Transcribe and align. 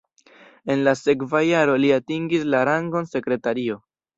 En 0.75 0.81
la 0.87 0.93
sekva 1.01 1.43
jaro 1.49 1.77
li 1.83 1.93
atingis 1.99 2.49
la 2.55 2.65
rangon 2.71 3.09
sekretario. 3.15 3.79